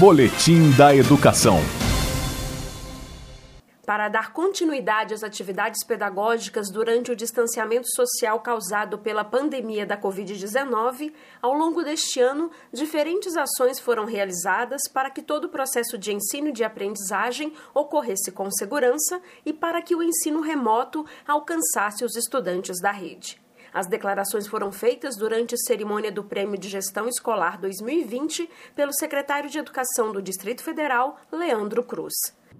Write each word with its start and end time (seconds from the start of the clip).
Boletim 0.00 0.70
da 0.78 0.96
Educação. 0.96 1.58
Para 3.84 4.08
dar 4.08 4.32
continuidade 4.32 5.12
às 5.12 5.22
atividades 5.22 5.84
pedagógicas 5.84 6.70
durante 6.70 7.12
o 7.12 7.16
distanciamento 7.16 7.86
social 7.94 8.40
causado 8.40 8.96
pela 8.96 9.24
pandemia 9.24 9.84
da 9.84 9.98
Covid-19, 10.00 11.12
ao 11.42 11.52
longo 11.52 11.82
deste 11.82 12.18
ano, 12.18 12.50
diferentes 12.72 13.36
ações 13.36 13.78
foram 13.78 14.06
realizadas 14.06 14.88
para 14.90 15.10
que 15.10 15.20
todo 15.20 15.44
o 15.44 15.50
processo 15.50 15.98
de 15.98 16.14
ensino 16.14 16.48
e 16.48 16.52
de 16.52 16.64
aprendizagem 16.64 17.52
ocorresse 17.74 18.32
com 18.32 18.50
segurança 18.50 19.20
e 19.44 19.52
para 19.52 19.82
que 19.82 19.94
o 19.94 20.02
ensino 20.02 20.40
remoto 20.40 21.04
alcançasse 21.28 22.06
os 22.06 22.16
estudantes 22.16 22.80
da 22.80 22.90
rede. 22.90 23.38
As 23.72 23.86
declarações 23.86 24.48
foram 24.48 24.72
feitas 24.72 25.16
durante 25.16 25.54
a 25.54 25.58
cerimônia 25.58 26.10
do 26.10 26.24
Prêmio 26.24 26.58
de 26.58 26.68
Gestão 26.68 27.06
Escolar 27.06 27.60
2020 27.60 28.50
pelo 28.74 28.92
secretário 28.92 29.48
de 29.48 29.58
Educação 29.58 30.12
do 30.12 30.20
Distrito 30.20 30.60
Federal, 30.64 31.16
Leandro 31.32 31.84
Cruz. 31.84 32.14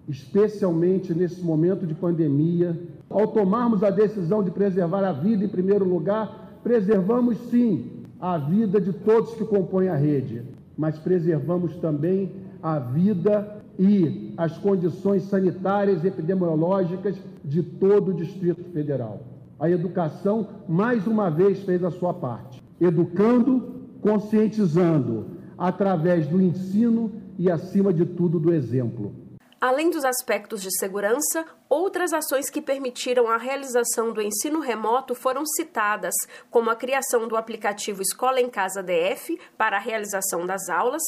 Especialmente 0.09 1.13
nesse 1.13 1.43
momento 1.43 1.85
de 1.85 1.95
pandemia, 1.95 2.81
ao 3.09 3.27
tomarmos 3.27 3.83
a 3.83 3.91
decisão 3.91 4.41
de 4.41 4.53
preservar 4.53 5.03
a 5.05 5.13
vida 5.13 5.45
em 5.45 5.49
primeiro 5.49 5.85
lugar, 5.85 6.61
preservamos 6.63 7.39
sim 7.51 8.05
a 8.21 8.39
vida 8.39 8.81
de 8.81 8.93
todos 8.93 9.35
que 9.35 9.45
compõem 9.45 9.89
a 9.89 9.97
rede, 9.97 10.45
mas 10.79 10.97
preservamos 10.97 11.75
também 11.79 12.33
a 12.63 12.79
vida 12.79 13.65
e 13.77 14.33
as 14.37 14.57
condições 14.59 15.25
sanitárias 15.25 16.05
e 16.05 16.07
epidemiológicas 16.07 17.17
de 17.45 17.65
todo 17.65 18.13
o 18.13 18.15
Distrito 18.15 18.63
Federal 18.73 19.30
a 19.61 19.69
educação 19.69 20.49
mais 20.67 21.07
uma 21.07 21.31
vez 21.31 21.63
fez 21.65 21.85
a 21.85 21.91
sua 21.91 22.15
parte, 22.15 22.63
educando, 22.81 23.87
conscientizando, 24.01 25.39
através 25.59 26.27
do 26.27 26.41
ensino 26.41 27.13
e, 27.39 27.51
acima 27.51 27.93
de 27.93 28.07
tudo, 28.07 28.41
do 28.41 28.55
exemplo. 28.55 29.15
Além 29.61 29.91
dos 29.91 30.07
aspectos 30.07 30.63
de 30.63 30.75
segurança, 30.79 31.45
outras 31.69 32.15
ações 32.15 32.49
que 32.49 32.63
permitiram 32.63 33.29
a 33.29 33.37
realização 33.37 34.11
do 34.11 34.23
ensino 34.23 34.59
remoto 34.61 35.15
foram 35.15 35.45
citadas, 35.45 36.15
como 36.51 36.71
a 36.71 36.77
criação 36.77 37.29
do 37.29 37.37
aplicativo 37.37 38.01
Escola 38.01 38.41
em 38.41 38.49
Casa 38.49 38.83
DF 38.83 39.39
para 39.59 39.77
a 39.77 39.81
realização 39.81 40.47
das 40.47 40.71
aulas, 40.71 41.03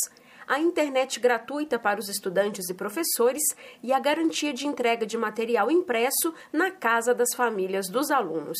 a 0.52 0.60
internet 0.60 1.18
gratuita 1.18 1.78
para 1.78 1.98
os 1.98 2.10
estudantes 2.10 2.68
e 2.68 2.74
professores 2.74 3.42
e 3.82 3.90
a 3.90 3.98
garantia 3.98 4.52
de 4.52 4.66
entrega 4.66 5.06
de 5.06 5.16
material 5.16 5.70
impresso 5.70 6.34
na 6.52 6.70
casa 6.70 7.14
das 7.14 7.32
famílias 7.34 7.88
dos 7.88 8.10
alunos. 8.10 8.58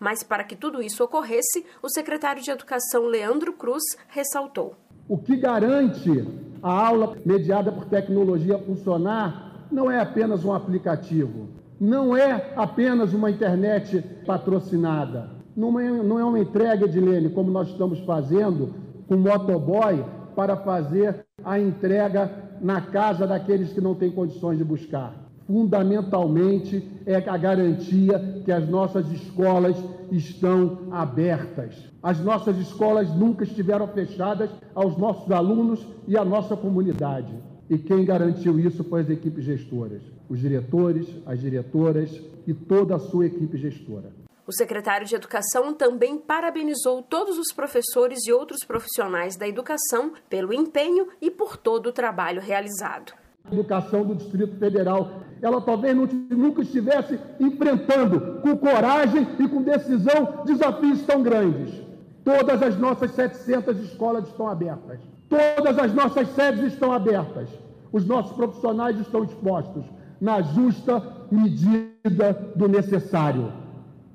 Mas 0.00 0.22
para 0.22 0.42
que 0.42 0.56
tudo 0.56 0.80
isso 0.80 1.04
ocorresse, 1.04 1.66
o 1.82 1.90
secretário 1.90 2.42
de 2.42 2.50
Educação 2.50 3.04
Leandro 3.04 3.52
Cruz 3.52 3.82
ressaltou. 4.08 4.74
O 5.06 5.18
que 5.18 5.36
garante 5.36 6.26
a 6.62 6.86
aula 6.86 7.14
mediada 7.26 7.70
por 7.70 7.84
tecnologia 7.84 8.58
funcionar 8.60 9.66
não 9.70 9.90
é 9.90 10.00
apenas 10.00 10.46
um 10.46 10.54
aplicativo, 10.54 11.50
não 11.78 12.16
é 12.16 12.54
apenas 12.56 13.12
uma 13.12 13.30
internet 13.30 14.00
patrocinada, 14.24 15.28
não 15.54 15.78
é, 15.78 15.88
é 15.88 16.24
uma 16.24 16.38
entrega 16.38 16.88
de 16.88 16.98
Lene, 16.98 17.28
como 17.28 17.50
nós 17.50 17.68
estamos 17.68 17.98
fazendo 18.00 18.74
com 19.06 19.16
motoboy 19.16 20.02
para 20.34 20.56
fazer 20.56 21.23
a 21.44 21.58
entrega 21.58 22.30
na 22.60 22.80
casa 22.80 23.26
daqueles 23.26 23.72
que 23.72 23.80
não 23.80 23.94
têm 23.94 24.10
condições 24.10 24.58
de 24.58 24.64
buscar. 24.64 25.14
Fundamentalmente 25.46 26.82
é 27.04 27.16
a 27.16 27.36
garantia 27.36 28.42
que 28.44 28.50
as 28.50 28.66
nossas 28.68 29.10
escolas 29.12 29.76
estão 30.10 30.78
abertas. 30.90 31.74
As 32.02 32.18
nossas 32.20 32.56
escolas 32.58 33.14
nunca 33.14 33.44
estiveram 33.44 33.86
fechadas 33.88 34.50
aos 34.74 34.96
nossos 34.96 35.30
alunos 35.30 35.86
e 36.08 36.16
à 36.16 36.24
nossa 36.24 36.56
comunidade. 36.56 37.34
E 37.68 37.76
quem 37.78 38.04
garantiu 38.04 38.58
isso 38.58 38.84
foi 38.84 39.02
as 39.02 39.10
equipes 39.10 39.44
gestoras, 39.44 40.02
os 40.28 40.38
diretores, 40.38 41.08
as 41.26 41.40
diretoras 41.40 42.20
e 42.46 42.54
toda 42.54 42.96
a 42.96 42.98
sua 42.98 43.26
equipe 43.26 43.56
gestora. 43.56 44.23
O 44.46 44.52
secretário 44.52 45.06
de 45.06 45.14
Educação 45.14 45.72
também 45.72 46.18
parabenizou 46.18 47.02
todos 47.02 47.38
os 47.38 47.50
professores 47.50 48.26
e 48.26 48.32
outros 48.32 48.62
profissionais 48.62 49.36
da 49.36 49.48
educação 49.48 50.12
pelo 50.28 50.52
empenho 50.52 51.08
e 51.18 51.30
por 51.30 51.56
todo 51.56 51.86
o 51.86 51.92
trabalho 51.92 52.42
realizado. 52.42 53.14
A 53.42 53.54
educação 53.54 54.04
do 54.04 54.14
Distrito 54.14 54.58
Federal, 54.58 55.22
ela 55.40 55.62
talvez 55.62 55.96
nunca 55.96 56.60
estivesse 56.60 57.18
enfrentando 57.40 58.40
com 58.42 58.54
coragem 58.56 59.26
e 59.38 59.48
com 59.48 59.62
decisão 59.62 60.44
desafios 60.44 61.02
tão 61.06 61.22
grandes. 61.22 61.82
Todas 62.22 62.62
as 62.62 62.78
nossas 62.78 63.12
700 63.12 63.78
escolas 63.80 64.28
estão 64.28 64.46
abertas. 64.46 65.00
Todas 65.26 65.78
as 65.78 65.94
nossas 65.94 66.28
sedes 66.34 66.72
estão 66.74 66.92
abertas. 66.92 67.48
Os 67.90 68.04
nossos 68.04 68.32
profissionais 68.36 69.00
estão 69.00 69.24
expostos 69.24 69.86
na 70.20 70.42
justa 70.42 71.02
medida 71.30 72.52
do 72.54 72.68
necessário. 72.68 73.63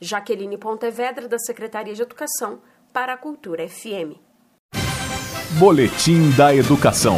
Jaqueline 0.00 0.56
Pontevedra, 0.56 1.26
da 1.26 1.36
Secretaria 1.38 1.94
de 1.94 2.02
Educação, 2.02 2.60
para 2.92 3.14
a 3.14 3.16
Cultura 3.16 3.68
FM. 3.68 4.14
Boletim 5.58 6.30
da 6.36 6.54
Educação. 6.54 7.16